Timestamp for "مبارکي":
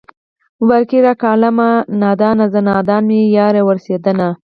0.61-0.97